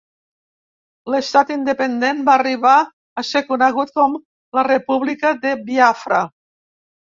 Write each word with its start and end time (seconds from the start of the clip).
L'estat 1.13 1.51
independent 1.55 2.23
va 2.31 2.35
arribar 2.37 2.73
a 3.23 3.25
ser 3.33 3.43
conegut 3.51 3.95
com 4.01 4.19
la 4.61 4.67
República 4.73 5.37
de 5.47 5.55
Biafra. 5.71 6.27